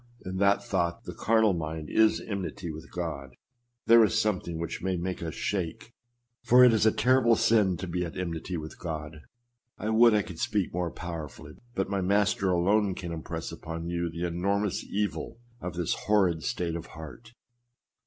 [0.25, 3.35] in that thought," The carnal mind is enmity against God:"
[3.85, 5.93] there is something which may make us shake;
[6.41, 9.21] for it is a terrible sin to be at enmity with God.
[9.77, 14.09] I would I could speak more powerfully, but my Master alone can impress upon you
[14.09, 17.33] the enormous evil of this horrid state of heart.